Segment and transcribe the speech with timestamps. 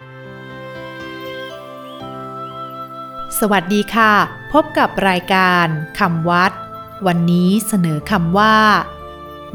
[3.50, 4.12] วัสดีค่ะ
[4.52, 5.66] พบกับรายการ
[5.98, 6.52] คำวัด
[7.06, 8.56] วันนี้เสนอคำว่า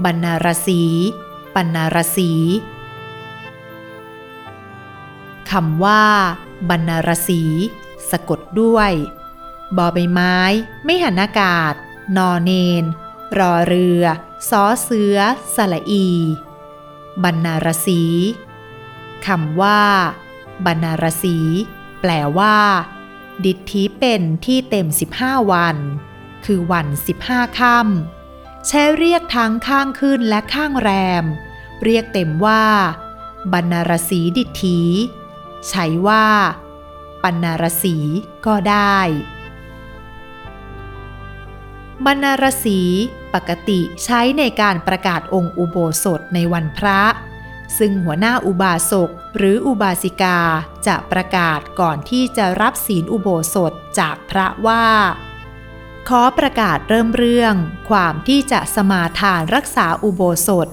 [0.06, 0.84] บรรณารสี
[1.56, 2.32] ปรรณารสี
[5.52, 6.04] คำว่า
[6.70, 7.44] บรรณารสี
[8.10, 8.91] สะกดด้วย
[9.78, 10.38] บอใบไม้
[10.86, 11.73] ไม่หันอากาศ
[12.18, 12.52] นอเน
[12.82, 12.84] น
[13.38, 14.04] รอเรือ
[14.50, 15.18] ซอเสือ
[15.55, 16.07] สละอี
[17.23, 18.04] บรรณารสี
[19.28, 19.82] คำว่า
[20.66, 21.38] บรรณารสี
[22.02, 22.57] แปลว่า
[23.46, 24.88] ดิทธิเป็นที่เต็ม
[25.20, 25.78] 15 วัน
[26.46, 26.88] คือวัน
[27.24, 30.92] 15ค่ำใช้เรียกทั้งข้างขึ้นและข้างแร
[31.24, 31.25] ม
[31.84, 32.66] เรียกเต็มว่า
[33.53, 34.80] บรรณารสีดิทธิ
[35.70, 36.25] ใช้ว่า
[37.23, 37.97] ปัณณารสี
[38.45, 39.00] ก็ได้
[42.06, 42.80] บรรณารสี
[43.33, 47.02] ปกติใช้ในการประกาศองค์อุโบสถในวันพระ
[47.78, 50.40] ซึ่งหัวหน้าอุบาสกหรืออุบาสิกา
[50.88, 54.88] จะประกาศก่อนที่จะรับศีลอุโบสถจากพระว่า
[56.09, 57.55] ขอประกาศเริ่มเรื่อง
[57.89, 60.67] ความที่จะสมาทานรักษาอุโบสถ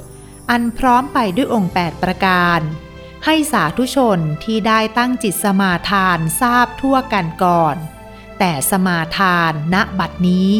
[0.50, 2.60] อันพร้อมไปด้วยองค์ 8 ประการ
[3.25, 7.77] ให้สาธุชนที่ได้ตั้งจิตสมาทานทราบทั่วกันก่อน
[8.38, 10.54] แต่สมาทานณบัดนี้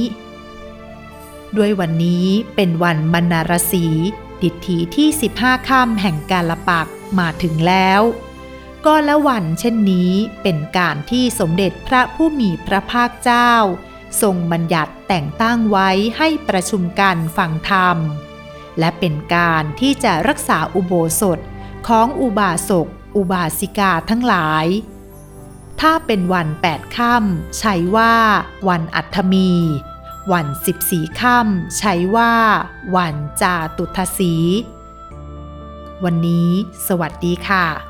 [1.57, 3.87] ด้วยวันนี้เป็นวันบรรณารสี
[4.43, 6.87] ดิถีที่ 15ค่ำแห่งกาลปัก
[7.19, 8.01] มาถึงแล้ว
[8.87, 13.53] ก็ละวันเช่นนี้เป็นการที่สมเด็จพระผู้มีพระภาคเจ้า
[14.23, 17.97] ทรงบัญญัติแต่งตั้งไว้ให้ประชุมกันฟังธรรม
[18.79, 21.39] และเป็นการที่จะรักษาอุโบสถ
[21.89, 24.67] ของอุบาสกอุบาสิกาทั้งหลาย
[25.81, 28.15] ถ้าเป็นวันแปดค่ำใช้ว่า
[28.69, 29.51] วันอัฐมี
[30.33, 32.33] วันสิบสี่ค่ำใช้ว่า
[32.97, 34.35] วันจาตุทศี
[36.05, 36.49] วันนี้
[36.87, 37.90] สวัสดีค่ะ